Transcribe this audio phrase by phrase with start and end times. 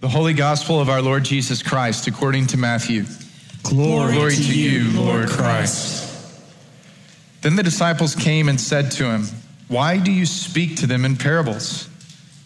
[0.00, 3.04] The Holy Gospel of our Lord Jesus Christ according to Matthew.
[3.64, 6.40] Glory, Glory to, to you, you, Lord Lord Christ.
[7.42, 9.24] Then the disciples came and said to him,
[9.66, 11.88] Why do you speak to them in parables?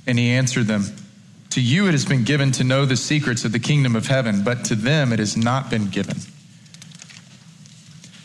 [0.06, 0.96] And he answered them,
[1.50, 4.42] To you it has been given to know the secrets of the kingdom of heaven,
[4.42, 6.16] but to them it has not been given.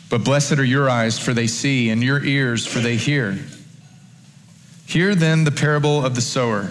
[0.08, 3.38] But blessed are your eyes, for they see, and your ears, for they hear.
[4.86, 6.70] Hear then the parable of the sower.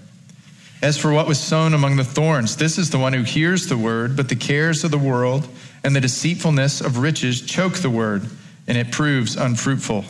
[0.81, 3.77] As for what was sown among the thorns, this is the one who hears the
[3.77, 5.47] word, but the cares of the world
[5.83, 8.25] and the deceitfulness of riches choke the word,
[8.67, 10.05] and it proves unfruitful.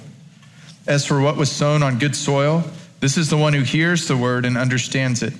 [0.87, 2.63] As for what was sown on good soil,
[3.01, 5.33] this is the one who hears the word and understands it.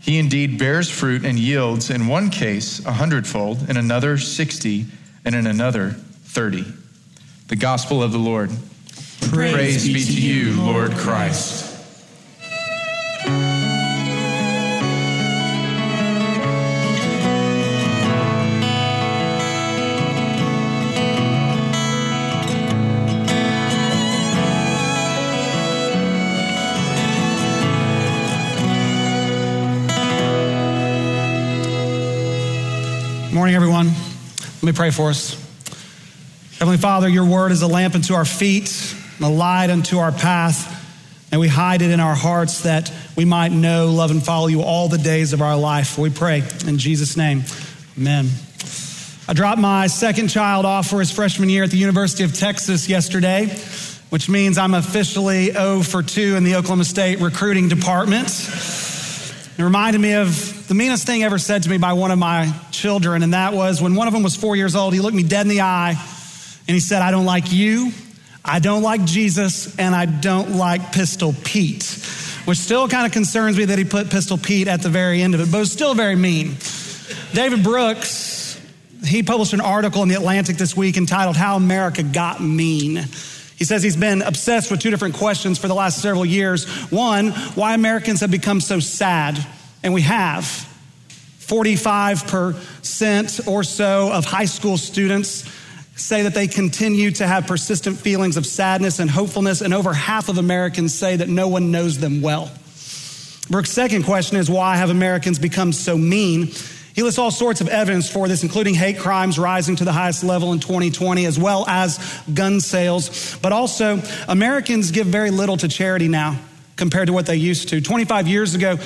[0.00, 4.86] He indeed bears fruit and yields, in one case, a hundredfold, in another, sixty,
[5.24, 6.64] and in another, thirty.
[7.48, 8.50] The gospel of the Lord.
[9.20, 11.69] Praise, be to you, Lord Christ.
[34.62, 35.32] Let me pray for us.
[36.58, 40.12] Heavenly Father, your word is a lamp unto our feet, and a light unto our
[40.12, 40.76] path,
[41.32, 44.60] and we hide it in our hearts that we might know, love, and follow you
[44.60, 45.96] all the days of our life.
[45.96, 47.44] We pray in Jesus' name.
[47.96, 48.28] Amen.
[49.26, 52.86] I dropped my second child off for his freshman year at the University of Texas
[52.86, 53.46] yesterday,
[54.10, 58.28] which means I'm officially 0 for 2 in the Oklahoma State recruiting department.
[59.58, 62.52] It reminded me of the meanest thing ever said to me by one of my
[62.70, 65.22] children, and that was when one of them was four years old, he looked me
[65.22, 67.92] dead in the eye and he said, I don't like you,
[68.44, 71.84] I don't like Jesus, and I don't like Pistol Pete,
[72.44, 75.34] which still kind of concerns me that he put Pistol Pete at the very end
[75.34, 76.56] of it, but it was still very mean.
[77.34, 78.58] David Brooks,
[79.04, 83.04] he published an article in The Atlantic this week entitled How America Got Mean.
[83.60, 86.66] He says he's been obsessed with two different questions for the last several years.
[86.90, 89.38] One, why Americans have become so sad,
[89.82, 90.66] and we have.
[91.40, 95.44] 45% or so of high school students
[95.94, 100.30] say that they continue to have persistent feelings of sadness and hopefulness, and over half
[100.30, 102.50] of Americans say that no one knows them well.
[103.50, 106.54] Brooks' second question is why have Americans become so mean?
[106.94, 110.24] He lists all sorts of evidence for this, including hate crimes rising to the highest
[110.24, 111.98] level in 2020, as well as
[112.32, 113.38] gun sales.
[113.40, 116.38] But also, Americans give very little to charity now
[116.76, 117.80] compared to what they used to.
[117.80, 118.78] 25 years ago,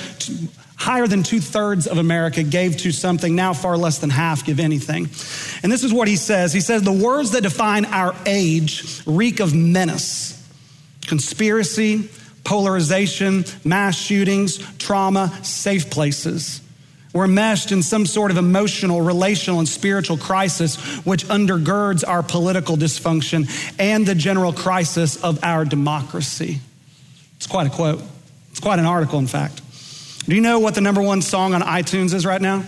[0.75, 3.35] higher than two thirds of America gave to something.
[3.35, 5.05] Now, far less than half give anything.
[5.63, 9.39] And this is what he says He says, The words that define our age reek
[9.39, 10.31] of menace,
[11.07, 12.09] conspiracy,
[12.43, 16.61] polarization, mass shootings, trauma, safe places.
[17.15, 22.75] We're meshed in some sort of emotional, relational, and spiritual crisis, which undergirds our political
[22.75, 23.47] dysfunction
[23.79, 26.59] and the general crisis of our democracy.
[27.37, 28.01] It's quite a quote.
[28.51, 29.61] It's quite an article, in fact.
[30.27, 32.65] Do you know what the number one song on iTunes is right now?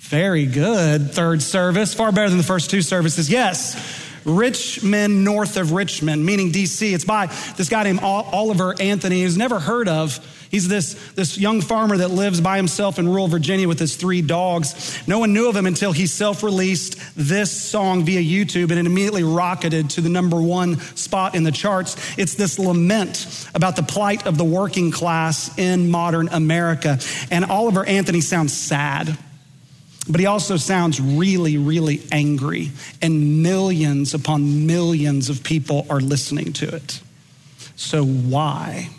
[0.00, 1.12] Very good.
[1.12, 3.30] Third service, far better than the first two services.
[3.30, 4.10] Yes.
[4.26, 6.92] Rich Men, north of Richmond, meaning DC.
[6.92, 10.20] It's by this guy named Oliver Anthony, who's never heard of.
[10.52, 14.20] He's this, this young farmer that lives by himself in rural Virginia with his three
[14.20, 15.02] dogs.
[15.08, 18.84] No one knew of him until he self released this song via YouTube and it
[18.84, 21.96] immediately rocketed to the number one spot in the charts.
[22.18, 26.98] It's this lament about the plight of the working class in modern America.
[27.30, 29.16] And Oliver Anthony sounds sad.
[30.06, 36.52] But he also sounds really, really angry, and millions upon millions of people are listening
[36.54, 37.00] to it.
[37.76, 38.90] So, why?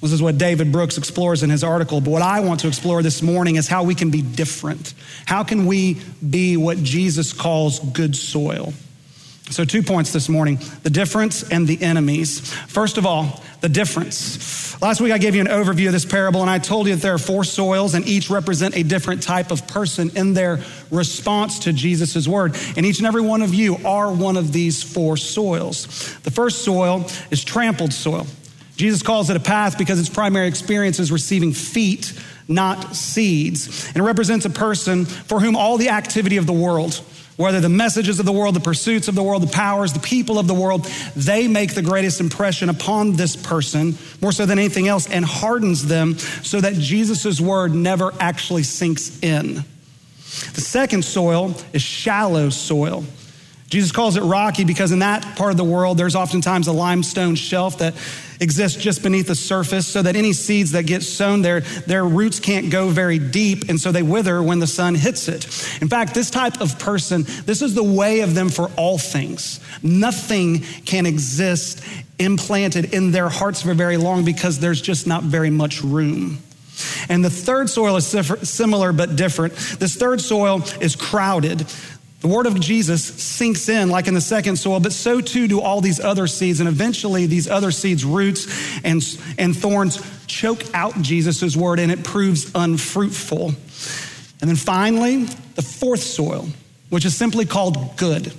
[0.00, 2.00] This is what David Brooks explores in his article.
[2.00, 4.92] But what I want to explore this morning is how we can be different.
[5.24, 8.74] How can we be what Jesus calls good soil?
[9.50, 12.52] So, two points this morning the difference and the enemies.
[12.66, 14.80] First of all, the difference.
[14.82, 17.00] Last week I gave you an overview of this parable, and I told you that
[17.00, 20.60] there are four soils, and each represent a different type of person in their
[20.90, 22.56] response to Jesus' word.
[22.76, 25.86] And each and every one of you are one of these four soils.
[26.24, 28.26] The first soil is trampled soil.
[28.76, 32.12] Jesus calls it a path because its primary experience is receiving feet
[32.48, 33.88] not seeds.
[33.88, 36.94] And it represents a person for whom all the activity of the world,
[37.36, 40.38] whether the messages of the world, the pursuits of the world, the powers, the people
[40.38, 40.84] of the world,
[41.14, 45.86] they make the greatest impression upon this person, more so than anything else, and hardens
[45.86, 49.64] them so that Jesus' word never actually sinks in.
[50.54, 53.04] The second soil is shallow soil.
[53.68, 57.34] Jesus calls it rocky because in that part of the world, there's oftentimes a limestone
[57.34, 57.94] shelf that
[58.38, 62.38] exists just beneath the surface so that any seeds that get sown there, their roots
[62.38, 65.46] can't go very deep, and so they wither when the sun hits it.
[65.82, 69.58] In fact, this type of person, this is the way of them for all things.
[69.82, 71.82] Nothing can exist
[72.18, 76.38] implanted in their hearts for very long because there's just not very much room.
[77.08, 79.54] And the third soil is similar but different.
[79.78, 81.66] This third soil is crowded.
[82.20, 85.60] The word of Jesus sinks in like in the second soil, but so too do
[85.60, 86.60] all these other seeds.
[86.60, 88.46] And eventually, these other seeds' roots
[88.84, 89.02] and,
[89.38, 93.48] and thorns choke out Jesus' word and it proves unfruitful.
[94.40, 96.48] And then finally, the fourth soil,
[96.88, 98.32] which is simply called good.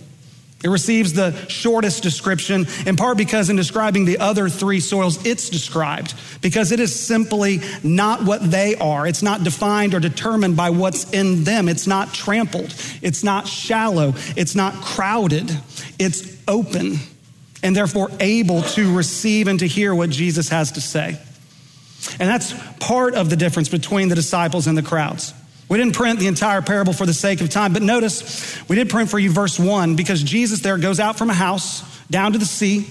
[0.64, 5.50] It receives the shortest description, in part because in describing the other three soils, it's
[5.50, 9.06] described, because it is simply not what they are.
[9.06, 11.70] It's not defined or determined by what's in them.
[11.70, 12.74] It's not trampled.
[13.04, 14.16] It's not shallow.
[14.36, 15.56] It's not crowded.
[16.00, 16.98] It's open
[17.62, 21.20] and therefore able to receive and to hear what Jesus has to say.
[22.20, 25.34] And that's part of the difference between the disciples and the crowds.
[25.70, 28.90] We didn't print the entire parable for the sake of time, but notice we did
[28.90, 32.38] print for you verse one because Jesus there goes out from a house down to
[32.38, 32.88] the sea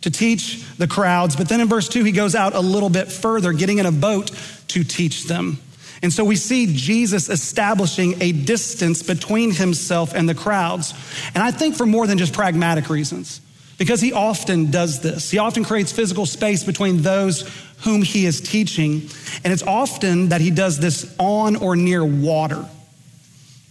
[0.00, 1.36] to teach the crowds.
[1.36, 3.92] But then in verse two, he goes out a little bit further, getting in a
[3.92, 4.30] boat
[4.68, 5.58] to teach them.
[6.02, 10.92] And so we see Jesus establishing a distance between himself and the crowds.
[11.34, 13.40] And I think for more than just pragmatic reasons,
[13.78, 15.30] because he often does this.
[15.30, 17.48] He often creates physical space between those
[17.78, 19.08] whom he is teaching.
[19.42, 22.64] And it's often that he does this on or near water.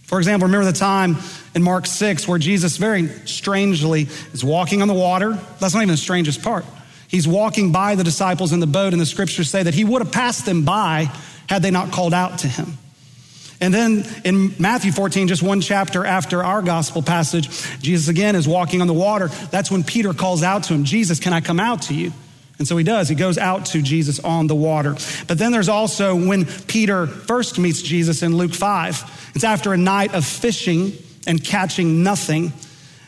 [0.04, 1.16] For example, remember the time
[1.54, 5.38] in Mark 6 where Jesus very strangely is walking on the water?
[5.58, 6.64] That's not even the strangest part.
[7.08, 10.02] He's walking by the disciples in the boat, and the scriptures say that he would
[10.02, 11.10] have passed them by
[11.48, 12.76] had they not called out to him.
[13.60, 17.48] And then in Matthew 14, just one chapter after our gospel passage,
[17.80, 19.28] Jesus again is walking on the water.
[19.50, 22.12] That's when Peter calls out to him, Jesus, can I come out to you?
[22.58, 23.08] And so he does.
[23.08, 24.96] He goes out to Jesus on the water.
[25.26, 29.32] But then there's also when Peter first meets Jesus in Luke 5.
[29.34, 30.92] It's after a night of fishing
[31.26, 32.52] and catching nothing.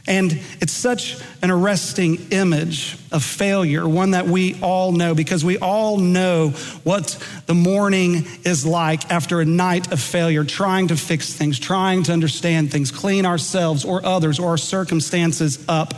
[0.08, 5.58] And it's such an arresting image of failure, one that we all know because we
[5.58, 6.50] all know
[6.84, 12.04] what the morning is like after a night of failure, trying to fix things, trying
[12.04, 15.92] to understand things, clean ourselves or others or our circumstances up.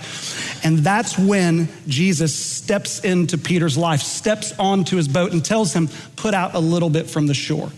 [0.64, 5.88] And that's when Jesus steps into Peter's life, steps onto his boat, and tells him,
[6.16, 7.70] Put out a little bit from the shore.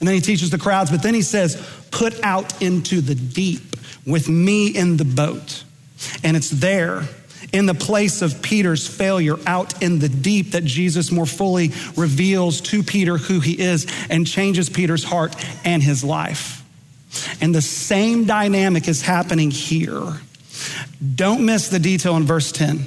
[0.00, 1.56] And then he teaches the crowds, but then he says,
[1.90, 3.76] Put out into the deep
[4.06, 5.63] with me in the boat.
[6.22, 7.08] And it's there
[7.52, 12.60] in the place of Peter's failure out in the deep that Jesus more fully reveals
[12.62, 16.64] to Peter who he is and changes Peter's heart and his life.
[17.40, 20.20] And the same dynamic is happening here.
[21.14, 22.86] Don't miss the detail in verse 10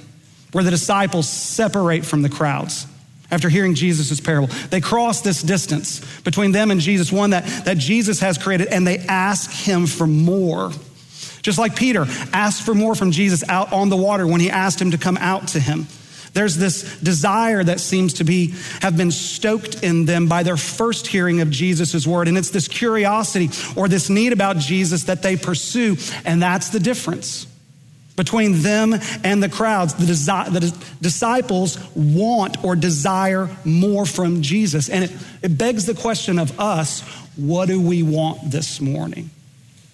[0.51, 2.87] where the disciples separate from the crowds
[3.29, 4.47] after hearing Jesus' parable.
[4.69, 8.87] They cross this distance between them and Jesus, one that, that Jesus has created, and
[8.87, 10.71] they ask him for more.
[11.47, 14.81] Just like Peter asked for more from Jesus out on the water when he asked
[14.81, 15.87] him to come out to him.
[16.33, 21.07] There's this desire that seems to be have been stoked in them by their first
[21.07, 22.27] hearing of Jesus' word.
[22.27, 25.95] And it's this curiosity or this need about Jesus that they pursue.
[26.25, 27.47] And that's the difference
[28.17, 29.93] between them and the crowds.
[29.93, 34.89] The, desi- the disciples want or desire more from Jesus.
[34.89, 35.11] And it,
[35.41, 36.99] it begs the question of us
[37.37, 39.29] what do we want this morning?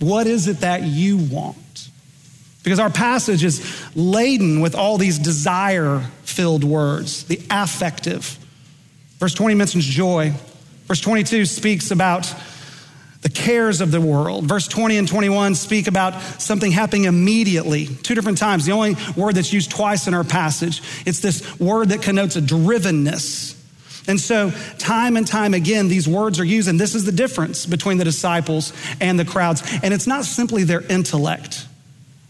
[0.04, 1.90] What is it that you want?
[2.64, 8.38] Because our passage is laden with all these desire filled words, the affective.
[9.18, 10.34] Verse 20 mentions joy.
[10.88, 12.34] Verse 22 speaks about
[13.22, 14.46] the cares of the world.
[14.46, 18.66] Verse 20 and 21 speak about something happening immediately, two different times.
[18.66, 20.82] The only word that's used twice in our passage.
[21.06, 23.58] It's this word that connotes a drivenness.
[24.08, 27.66] And so, time and time again, these words are used, and this is the difference
[27.66, 29.64] between the disciples and the crowds.
[29.82, 31.68] And it's not simply their intellect.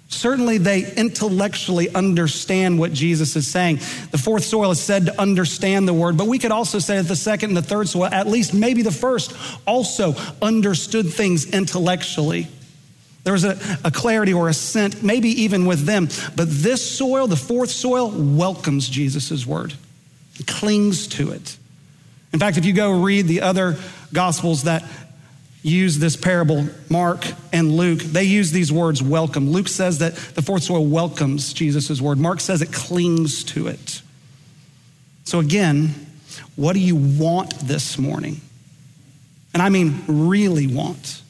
[0.10, 3.77] Certainly, they intellectually understand what Jesus is saying.
[4.12, 7.08] The fourth soil is said to understand the word, but we could also say that
[7.08, 12.48] the second and the third soil, at least maybe the first, also understood things intellectually.
[13.24, 16.10] There was a, a clarity or assent, maybe even with them.
[16.36, 19.74] But this soil, the fourth soil, welcomes Jesus' word,
[20.46, 21.58] clings to it.
[22.34, 23.78] In fact, if you go read the other
[24.12, 24.84] gospels that
[25.62, 29.52] use this parable, Mark and Luke, they use these words welcome.
[29.52, 32.18] Luke says that the fourth soil welcomes Jesus' word.
[32.18, 34.02] Mark says it clings to it.
[35.24, 35.90] So again,
[36.56, 38.42] what do you want this morning?
[39.54, 41.22] And I mean, really want.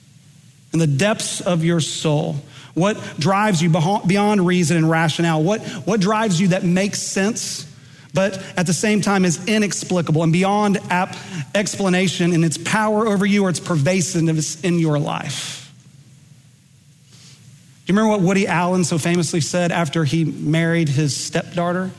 [0.71, 2.37] In the depths of your soul,
[2.73, 5.43] what drives you beyond reason and rationale?
[5.43, 7.71] What, what drives you that makes sense,
[8.13, 11.15] but at the same time is inexplicable and beyond ap-
[11.55, 15.71] explanation in its power over you or its pervasiveness in your life?
[17.85, 21.91] Do you remember what Woody Allen so famously said after he married his stepdaughter?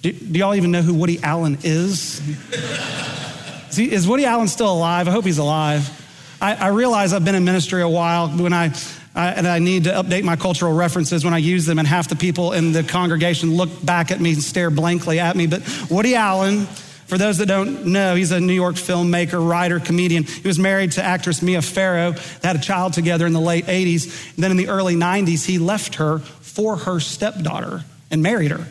[0.00, 2.20] Do, do y'all even know who Woody Allen is?
[3.68, 5.06] is, he, is, Woody Allen still alive?
[5.06, 5.98] I hope he's alive.
[6.40, 8.72] I, I realize I've been in ministry a while when I,
[9.14, 12.08] I, and I need to update my cultural references when I use them, and half
[12.08, 15.46] the people in the congregation look back at me and stare blankly at me.
[15.46, 16.66] But Woody Allen,
[17.06, 20.24] for those that don't know, he's a New York filmmaker, writer, comedian.
[20.24, 22.12] He was married to actress Mia Farrow.
[22.12, 24.34] They had a child together in the late 80s.
[24.34, 28.66] And then in the early 90s, he left her for her stepdaughter and married her.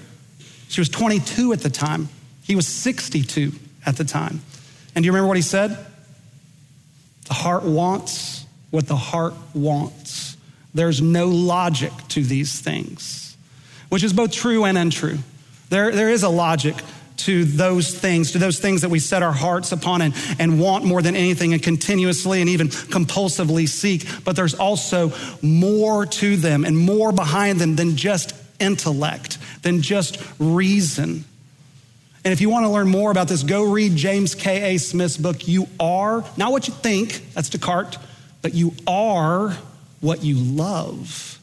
[0.69, 2.10] She was 22 at the time.
[2.43, 3.51] He was 62
[3.86, 4.41] at the time.
[4.95, 5.77] And do you remember what he said?
[7.27, 10.31] The heart wants what the heart wants.
[10.74, 13.36] There's no logic to these things,
[13.90, 15.20] which is both true and untrue.
[15.70, 16.75] There, there is a logic
[17.18, 20.86] to those things, to those things that we set our hearts upon and, and want
[20.86, 24.06] more than anything and continuously and even compulsively seek.
[24.24, 30.24] But there's also more to them and more behind them than just intellect than just
[30.40, 31.25] reason.
[32.24, 34.78] And if you want to learn more about this, go read James K.A.
[34.78, 37.98] Smith's book, You Are, not what you think, that's Descartes,
[38.42, 39.58] but you are
[40.01, 41.39] what you love.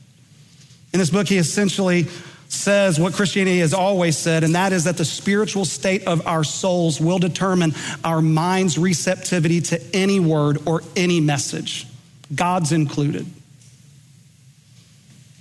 [0.93, 2.07] In this book, he essentially
[2.49, 6.45] says what Christianity has always said, and that is that the spiritual state of our
[6.45, 7.75] souls will determine
[8.05, 11.87] our mind's receptivity to any word or any message,
[12.35, 13.27] God's included.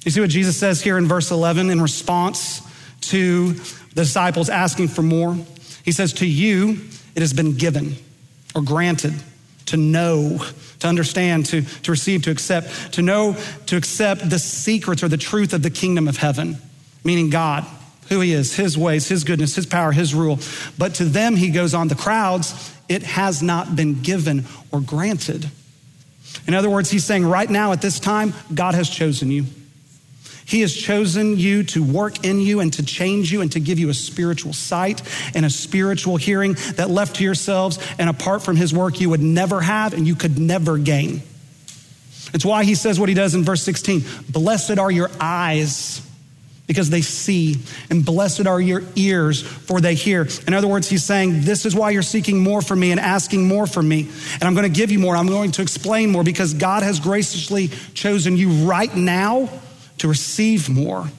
[0.03, 2.61] You see what Jesus says here in verse 11 in response
[3.01, 5.37] to the disciples asking for more?
[5.83, 6.81] He says, To you
[7.15, 7.95] it has been given
[8.55, 9.13] or granted
[9.67, 10.41] to know,
[10.79, 13.35] to understand, to, to receive, to accept, to know,
[13.67, 16.57] to accept the secrets or the truth of the kingdom of heaven,
[17.03, 17.65] meaning God,
[18.09, 20.39] who He is, His ways, His goodness, His power, His rule.
[20.77, 25.49] But to them, He goes on, the crowds, it has not been given or granted.
[26.47, 29.45] In other words, He's saying right now at this time, God has chosen you.
[30.47, 33.79] He has chosen you to work in you and to change you and to give
[33.79, 35.01] you a spiritual sight
[35.35, 39.21] and a spiritual hearing that left to yourselves and apart from His work you would
[39.21, 41.21] never have and you could never gain.
[42.33, 46.01] It's why He says what He does in verse 16 Blessed are your eyes
[46.65, 47.55] because they see,
[47.89, 50.27] and blessed are your ears, for they hear.
[50.47, 53.47] In other words, he's saying, This is why you're seeking more from me and asking
[53.47, 54.09] more from me.
[54.33, 55.15] And I'm going to give you more.
[55.15, 59.49] I'm going to explain more because God has graciously chosen you right now
[59.99, 61.09] to receive more.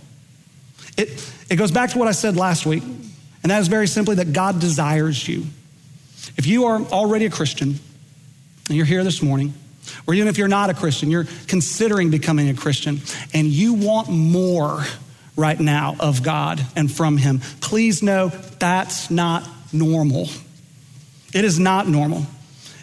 [0.96, 4.16] It, it goes back to what I said last week, and that is very simply
[4.16, 5.46] that God desires you.
[6.36, 7.78] If you are already a Christian
[8.68, 9.54] and you're here this morning,
[10.06, 13.00] or even if you're not a Christian, you're considering becoming a Christian,
[13.32, 14.84] and you want more
[15.36, 20.28] right now of God and from Him, please know that's not normal.
[21.32, 22.26] It is not normal.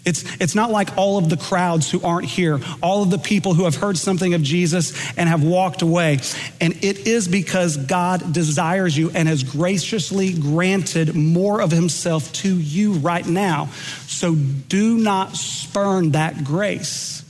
[0.06, 3.56] It's, it's not like all of the crowds who aren't here, all of the people
[3.56, 6.20] who have heard something of Jesus and have walked away.
[6.62, 12.56] And it is because God desires you and has graciously granted more of himself to
[12.56, 13.70] you right now.
[14.06, 17.24] So do not spurn that grace.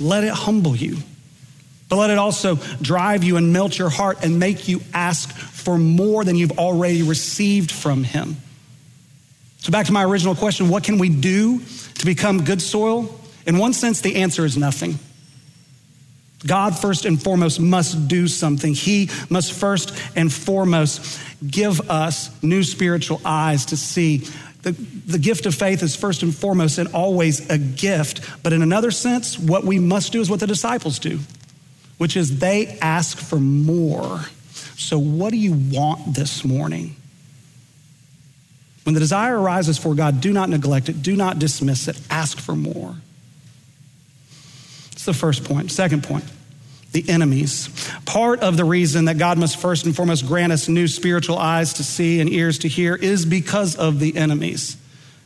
[0.00, 0.96] Let it humble you.
[1.88, 5.76] But let it also drive you and melt your heart and make you ask for
[5.76, 8.38] more than you've already received from him.
[9.58, 11.60] So, back to my original question what can we do
[11.94, 13.20] to become good soil?
[13.46, 14.98] In one sense, the answer is nothing.
[16.46, 18.74] God, first and foremost, must do something.
[18.74, 24.18] He must first and foremost give us new spiritual eyes to see.
[24.62, 28.42] The, the gift of faith is first and foremost and always a gift.
[28.42, 31.20] But in another sense, what we must do is what the disciples do,
[31.98, 34.20] which is they ask for more.
[34.76, 36.96] So, what do you want this morning?
[38.86, 42.38] When the desire arises for God, do not neglect it, do not dismiss it, ask
[42.38, 42.94] for more.
[44.92, 45.72] It's the first point.
[45.72, 46.24] Second point
[46.92, 47.68] the enemies.
[48.06, 51.74] Part of the reason that God must first and foremost grant us new spiritual eyes
[51.74, 54.76] to see and ears to hear is because of the enemies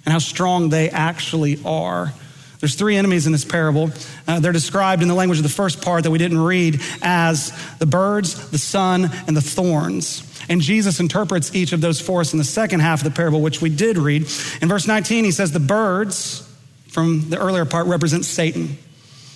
[0.06, 2.14] and how strong they actually are.
[2.60, 3.90] There's three enemies in this parable.
[4.26, 7.52] Uh, they're described in the language of the first part that we didn't read as
[7.78, 10.29] the birds, the sun, and the thorns.
[10.48, 13.40] And Jesus interprets each of those for us in the second half of the parable,
[13.40, 14.22] which we did read.
[14.62, 16.46] In verse 19, he says, The birds
[16.88, 18.78] from the earlier part represent Satan.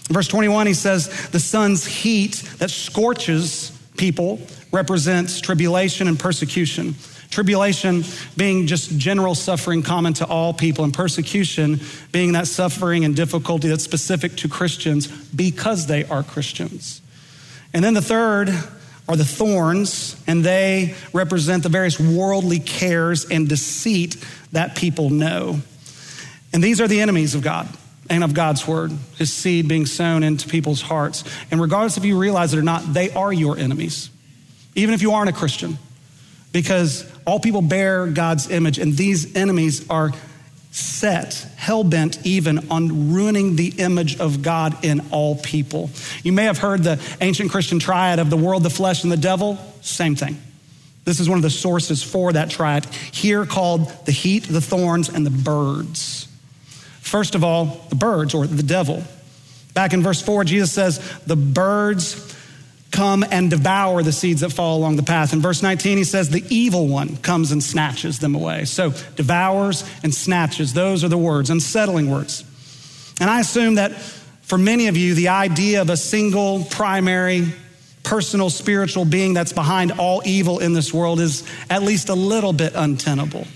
[0.09, 4.41] In verse 21, he says, The sun's heat that scorches people
[4.73, 6.95] represents tribulation and persecution.
[7.31, 8.05] Tribulation
[8.37, 11.81] being just general suffering common to all people, and persecution
[12.13, 17.01] being that suffering and difficulty that's specific to Christians because they are Christians.
[17.73, 18.51] And then the third
[19.09, 24.17] are the thorns, and they represent the various worldly cares and deceit
[24.53, 25.61] that people know.
[26.53, 27.69] And these are the enemies of God
[28.09, 31.25] and of God's word, his seed being sown into people's hearts.
[31.51, 34.11] And regardless if you realize it or not, they are your enemies,
[34.75, 35.79] even if you aren't a Christian,
[36.53, 40.13] because all people bear God's image, and these enemies are
[40.75, 45.89] set, hell bent even on ruining the image of God in all people.
[46.25, 49.17] You may have heard the ancient Christian triad of the world, the flesh, and the
[49.17, 49.57] devil.
[49.83, 50.37] Same thing.
[51.05, 55.09] This is one of the sources for that triad, here called the heat, the thorns,
[55.09, 56.27] and the birds.
[57.01, 59.05] First of all, the birds or the devil.
[59.75, 62.34] Back in verse 4, Jesus says, The birds
[62.95, 65.33] come and devour the seeds that fall along the path.
[65.33, 68.65] In verse 19, he says, The evil one comes and snatches them away.
[68.65, 72.45] So, devours and snatches, those are the words, unsettling words.
[73.21, 73.93] And I assume that
[74.43, 77.53] for many of you, the idea of a single, primary,
[78.05, 82.53] personal, spiritual being that's behind all evil in this world is at least a little
[82.53, 83.47] bit untenable.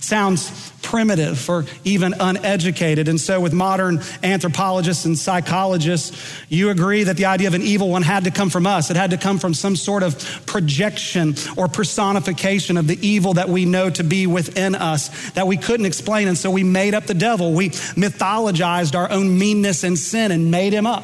[0.00, 3.08] Sounds primitive or even uneducated.
[3.08, 6.16] And so, with modern anthropologists and psychologists,
[6.48, 8.88] you agree that the idea of an evil one had to come from us.
[8.88, 10.16] It had to come from some sort of
[10.46, 15.56] projection or personification of the evil that we know to be within us that we
[15.56, 16.28] couldn't explain.
[16.28, 17.52] And so, we made up the devil.
[17.52, 21.02] We mythologized our own meanness and sin and made him up.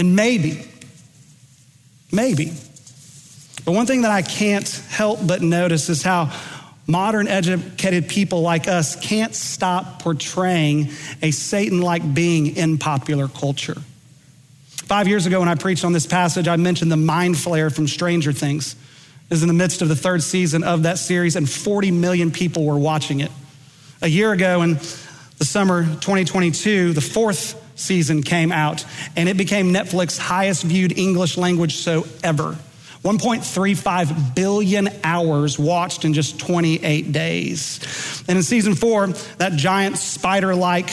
[0.00, 0.68] And maybe,
[2.10, 2.52] maybe,
[3.64, 6.32] but one thing that I can't help but notice is how
[6.86, 10.90] modern educated people like us can't stop portraying
[11.22, 13.76] a Satan like being in popular culture.
[14.86, 17.88] Five years ago, when I preached on this passage, I mentioned the mind flayer from
[17.88, 18.76] Stranger Things.
[19.28, 22.64] Is in the midst of the third season of that series, and 40 million people
[22.64, 23.32] were watching it.
[24.00, 24.74] A year ago, in
[25.38, 28.84] the summer 2022, the fourth season came out,
[29.16, 32.56] and it became Netflix's highest viewed English language show ever.
[33.02, 38.24] 1.35 billion hours watched in just 28 days.
[38.28, 40.90] And in season four, that giant spider like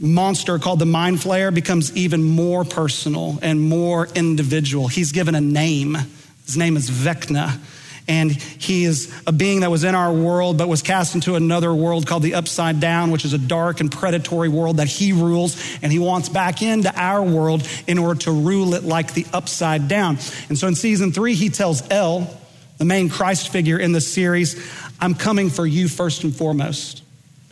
[0.00, 4.88] monster called the Mind Flayer becomes even more personal and more individual.
[4.88, 5.96] He's given a name.
[6.44, 7.58] His name is Vecna.
[8.08, 11.74] And he is a being that was in our world, but was cast into another
[11.74, 15.56] world called the Upside Down, which is a dark and predatory world that he rules.
[15.82, 19.88] And he wants back into our world in order to rule it like the Upside
[19.88, 20.18] Down.
[20.48, 22.30] And so in season three, he tells El,
[22.78, 24.54] the main Christ figure in the series,
[25.00, 27.02] I'm coming for you first and foremost.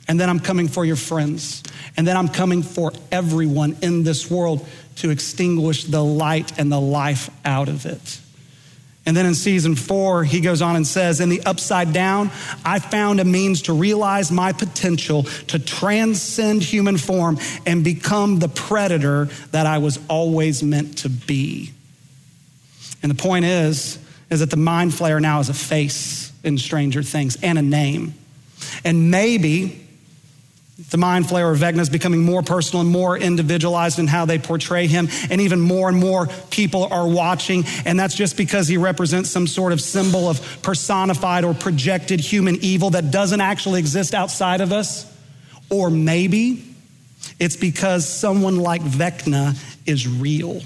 [0.07, 1.62] And then I'm coming for your friends.
[1.97, 6.81] And then I'm coming for everyone in this world to extinguish the light and the
[6.81, 8.21] life out of it.
[9.07, 12.31] And then in season four, he goes on and says, In the upside down,
[12.64, 18.49] I found a means to realize my potential to transcend human form and become the
[18.49, 21.73] predator that I was always meant to be.
[23.03, 23.99] And the point is,
[24.31, 28.14] is that the mind flayer now has a face in Stranger Things and a name.
[28.85, 29.84] And maybe
[30.90, 34.38] the mind flayer of Vecna is becoming more personal and more individualized in how they
[34.38, 37.64] portray him, and even more and more people are watching.
[37.85, 42.57] And that's just because he represents some sort of symbol of personified or projected human
[42.62, 45.11] evil that doesn't actually exist outside of us.
[45.70, 46.64] Or maybe
[47.40, 50.61] it's because someone like Vecna is real.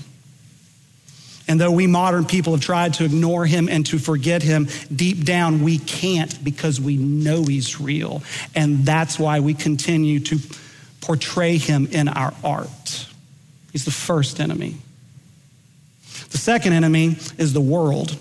[1.48, 5.24] And though we modern people have tried to ignore him and to forget him, deep
[5.24, 8.22] down we can't because we know he's real.
[8.54, 10.38] And that's why we continue to
[11.00, 13.06] portray him in our art.
[13.72, 14.76] He's the first enemy.
[16.30, 18.14] The second enemy is the world,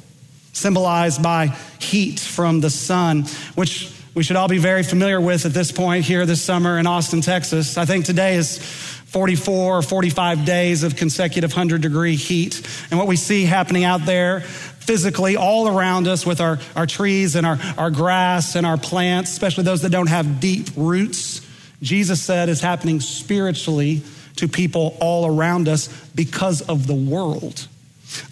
[0.54, 1.48] symbolized by
[1.80, 6.06] heat from the sun, which we should all be very familiar with at this point
[6.06, 7.78] here this summer in Austin, Texas.
[7.78, 12.62] I think today is 44 or 45 days of consecutive 100 degree heat.
[12.92, 17.36] And what we see happening out there physically all around us with our, our trees
[17.36, 21.42] and our, our grass and our plants, especially those that don't have deep roots,
[21.82, 24.02] Jesus said is happening spiritually
[24.38, 27.68] to people all around us because of the world.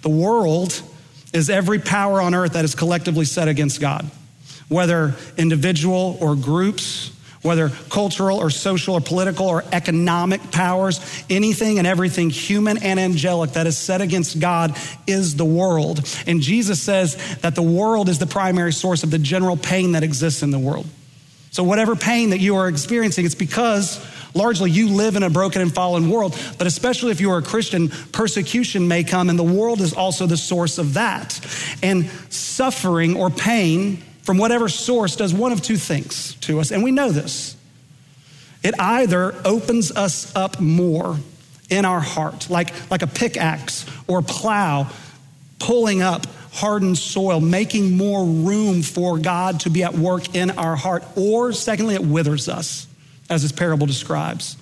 [0.02, 0.82] The world
[1.34, 4.10] is every power on earth that is collectively set against God,
[4.68, 7.12] whether individual or groups
[7.46, 13.52] whether cultural or social or political or economic powers, anything and everything human and angelic
[13.52, 14.76] that is set against God
[15.08, 16.02] is the world.
[16.28, 20.04] And Jesus says that the world is the primary source of the general pain that
[20.04, 20.88] exists in the world.
[21.52, 25.62] So, whatever pain that you are experiencing, it's because largely you live in a broken
[25.62, 26.38] and fallen world.
[26.58, 30.28] But especially if you are a Christian, persecution may come, and the world is also
[30.28, 31.40] the source of that.
[31.82, 36.84] And suffering or pain from whatever source does one of two things to us, and
[36.84, 37.56] we know this.
[38.64, 41.18] It either opens us up more
[41.70, 44.90] in our heart, like, like a pickaxe or plow
[45.60, 50.76] pulling up hardened soil, making more room for God to be at work in our
[50.76, 51.04] heart.
[51.16, 52.88] Or, secondly, it withers us,
[53.30, 54.58] as this parable describes.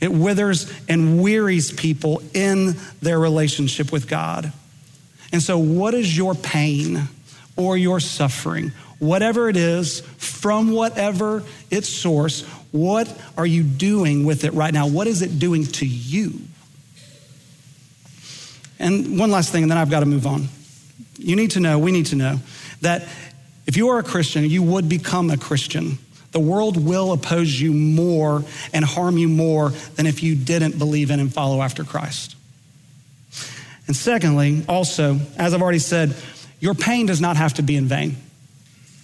[0.00, 4.52] It withers and wearies people in their relationship with God.
[5.32, 7.08] And so, what is your pain
[7.56, 8.72] or your suffering
[9.06, 14.86] whatever it is, from whatever its source, what are you doing with it right now?
[14.86, 16.40] What is it doing to you?
[18.78, 20.48] And one last thing, and then I've got to move on.
[21.18, 22.40] You need to know, we need to know,
[22.80, 23.02] that
[23.66, 25.98] if you are a Christian, you would become a Christian.
[26.32, 31.10] The world will oppose you more and harm you more than if you didn't believe
[31.10, 32.34] in and follow after Christ.
[33.86, 36.16] And secondly, also, as I've already said,
[36.58, 38.16] your pain does not have to be in vain.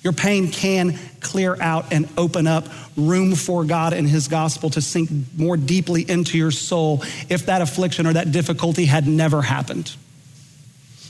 [0.02, 4.80] Your pain can clear out and open up room for God and His gospel to
[4.80, 9.94] sink more deeply into your soul if that affliction or that difficulty had never happened.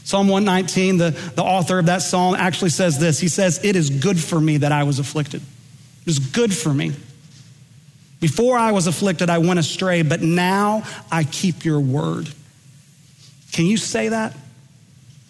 [0.04, 3.90] Psalm 119, the, the author of that psalm actually says this He says, It is
[3.90, 5.42] good for me that I was afflicted.
[6.06, 6.92] It is good for me.
[8.20, 12.28] Before I was afflicted, I went astray, but now I keep your word.
[13.52, 14.36] Can you say that?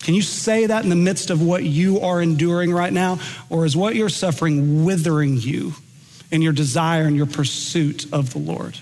[0.01, 3.19] Can you say that in the midst of what you are enduring right now?
[3.51, 5.75] Or is what you're suffering withering you
[6.31, 8.79] in your desire and your pursuit of the Lord?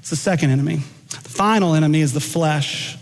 [0.00, 0.82] It's the second enemy.
[1.08, 2.96] The final enemy is the flesh.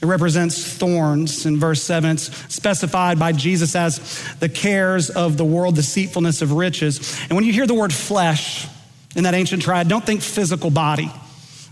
[0.00, 1.44] It represents thorns.
[1.46, 6.52] In verse 7, it's specified by Jesus as the cares of the world, deceitfulness of
[6.52, 7.20] riches.
[7.22, 8.68] And when you hear the word flesh
[9.16, 11.10] in that ancient triad, don't think physical body.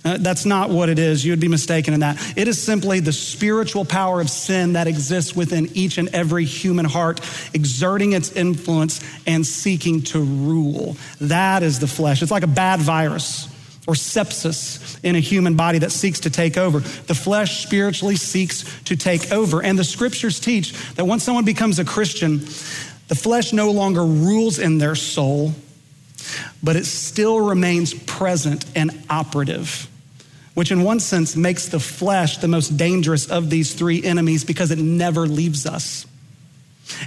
[0.04, 1.24] Uh, that's not what it is.
[1.24, 2.36] You would be mistaken in that.
[2.36, 6.86] It is simply the spiritual power of sin that exists within each and every human
[6.86, 7.20] heart,
[7.54, 10.96] exerting its influence and seeking to rule.
[11.20, 12.20] That is the flesh.
[12.20, 13.48] It's like a bad virus
[13.86, 16.80] or sepsis in a human body that seeks to take over.
[16.80, 19.62] The flesh spiritually seeks to take over.
[19.62, 22.38] And the scriptures teach that once someone becomes a Christian,
[23.06, 25.52] the flesh no longer rules in their soul,
[26.60, 29.88] but it still remains present and operative
[30.54, 34.70] which in one sense makes the flesh the most dangerous of these three enemies because
[34.70, 36.06] it never leaves us.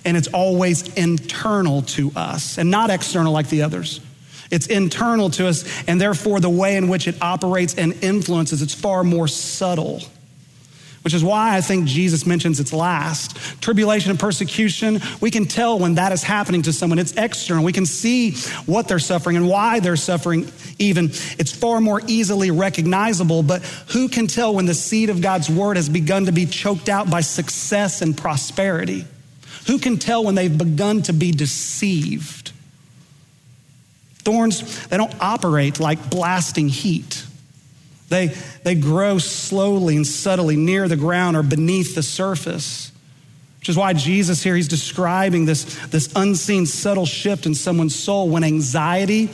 [0.03, 4.01] And it's always internal to us and not external like the others.
[4.51, 8.73] It's internal to us, and therefore the way in which it operates and influences, it's
[8.73, 10.01] far more subtle
[11.05, 13.37] which is why I think Jesus mentions its last.
[13.61, 16.97] Tribulation and persecution, we can tell when that is happening to someone.
[16.97, 17.63] It's external.
[17.63, 18.31] We can see
[18.65, 21.11] what they're suffering and why they're suffering, even.
[21.37, 25.77] It's far more easily recognizable, but who can tell when the seed of God's word
[25.77, 29.05] has begun to be choked out by success and prosperity?
[29.67, 32.51] Who can tell when they've begun to be deceived?
[34.23, 37.24] Thorns, they don't operate like blasting heat.
[38.09, 38.27] They,
[38.63, 42.91] they grow slowly and subtly near the ground or beneath the surface.
[43.59, 48.29] Which is why Jesus here, he's describing this, this unseen subtle shift in someone's soul
[48.29, 49.31] when anxiety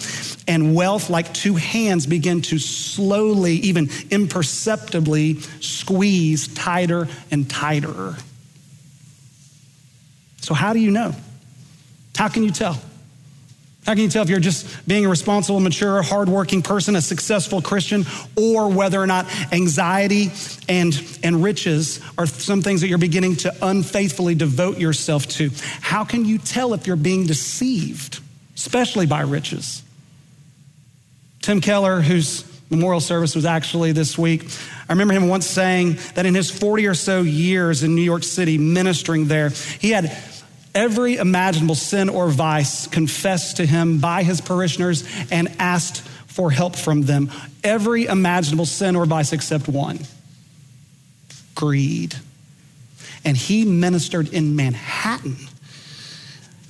[0.48, 8.16] and wealth, like two hands, begin to slowly, even imperceptibly, squeeze tighter and tighter.
[10.38, 11.14] So, how do you know?
[12.16, 12.82] How can you tell?
[13.86, 17.62] How can you tell if you're just being a responsible, mature, hardworking person, a successful
[17.64, 20.32] Christian, or whether or not anxiety
[20.70, 25.50] and, and riches are some things that you're beginning to unfaithfully devote yourself to?
[25.82, 28.20] How can you tell if you're being deceived,
[28.56, 29.82] especially by riches?
[31.42, 34.44] Tim Keller, whose memorial service was actually this week,
[34.88, 38.24] I remember him once saying that in his 40 or so years in New York
[38.24, 40.16] City ministering there, he had
[40.74, 46.76] every imaginable sin or vice confessed to him by his parishioners and asked for help
[46.76, 47.30] from them.
[47.64, 50.00] Every imaginable sin or vice except one
[51.56, 52.16] greed.
[53.24, 55.38] And he ministered in Manhattan.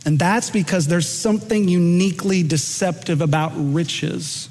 [0.03, 4.49] And that's because there's something uniquely deceptive about riches.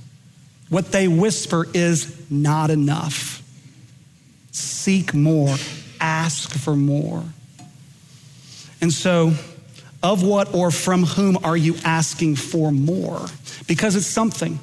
[0.71, 3.43] What they whisper is not enough.
[4.53, 5.57] Seek more,
[6.01, 7.25] ask for more.
[8.81, 9.35] And so,
[10.03, 13.27] Of what or from whom are you asking for more?
[13.67, 14.59] Because it's something.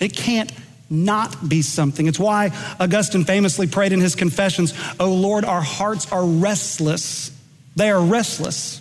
[0.00, 0.52] It can't
[0.90, 2.08] not be something.
[2.08, 7.30] It's why Augustine famously prayed in his confessions, Oh Lord, our hearts are restless.
[7.76, 8.80] They are restless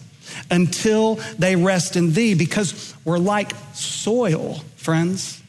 [0.50, 5.42] until they rest in thee, because we're like soil, friends.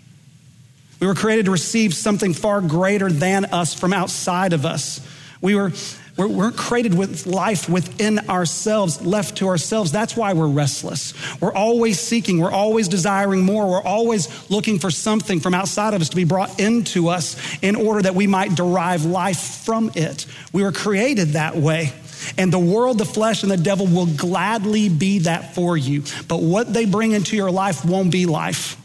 [1.00, 5.00] We were created to receive something far greater than us from outside of us.
[5.40, 5.72] We were
[6.16, 9.90] we're, we're created with life within ourselves, left to ourselves.
[9.90, 11.12] That's why we're restless.
[11.40, 16.00] We're always seeking, we're always desiring more, we're always looking for something from outside of
[16.00, 20.26] us to be brought into us in order that we might derive life from it.
[20.52, 21.92] We were created that way.
[22.38, 26.04] And the world, the flesh, and the devil will gladly be that for you.
[26.28, 28.80] But what they bring into your life won't be life.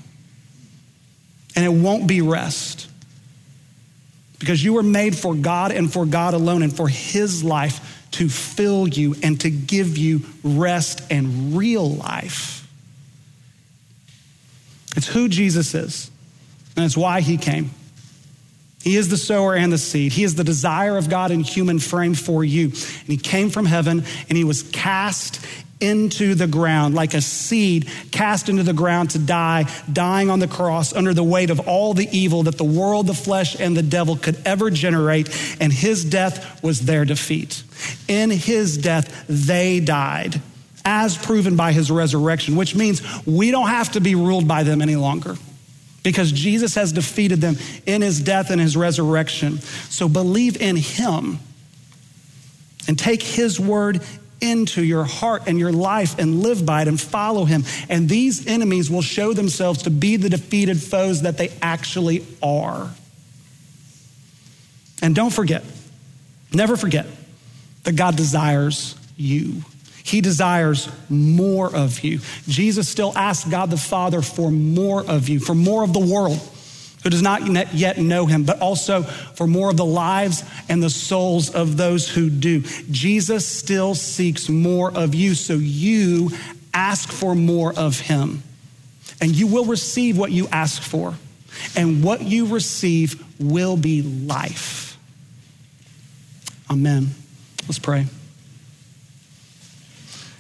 [1.56, 2.89] And it won't be rest
[4.40, 8.30] because you were made for God and for God alone and for His life to
[8.30, 12.68] fill you and to give you rest and real life.
[14.96, 16.10] It's who Jesus is,
[16.76, 17.72] and it's why He came.
[18.82, 20.14] He is the sower and the seed.
[20.14, 22.68] He is the desire of God in human frame for you.
[22.68, 25.46] And He came from heaven and He was cast
[25.82, 30.48] into the ground, like a seed cast into the ground to die, dying on the
[30.48, 33.84] cross under the weight of all the evil that the world, the flesh, and the
[33.84, 35.30] devil could ever generate.
[35.60, 37.64] And his death was their defeat.
[38.08, 40.42] In his death, they died,
[40.84, 44.82] as proven by his resurrection, which means we don't have to be ruled by them
[44.82, 45.36] any longer.
[46.02, 49.60] Because Jesus has defeated them in his death and his resurrection.
[49.60, 51.40] So believe in him
[52.88, 54.02] and take his word
[54.42, 57.64] into your heart and your life and live by it and follow him.
[57.90, 62.90] And these enemies will show themselves to be the defeated foes that they actually are.
[65.02, 65.64] And don't forget,
[66.54, 67.06] never forget
[67.84, 69.64] that God desires you.
[70.04, 72.20] He desires more of you.
[72.48, 76.40] Jesus still asks God the Father for more of you, for more of the world
[77.04, 80.90] who does not yet know him, but also for more of the lives and the
[80.90, 82.62] souls of those who do.
[82.92, 86.32] Jesus still seeks more of you, so you
[86.74, 88.44] ask for more of him.
[89.22, 91.14] And you will receive what you ask for.
[91.76, 94.98] And what you receive will be life.
[96.70, 97.10] Amen.
[97.64, 98.06] Let's pray.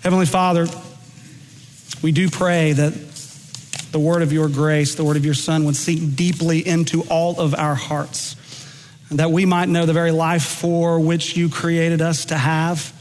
[0.01, 0.67] Heavenly Father,
[2.01, 2.93] we do pray that
[3.91, 7.39] the word of your grace, the word of your Son, would sink deeply into all
[7.39, 8.35] of our hearts,
[9.11, 12.93] that we might know the very life for which you created us to have.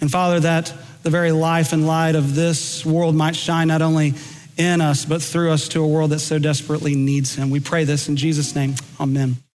[0.00, 4.14] And Father, that the very life and light of this world might shine not only
[4.56, 7.50] in us, but through us to a world that so desperately needs him.
[7.50, 8.74] We pray this in Jesus' name.
[8.98, 9.40] Amen.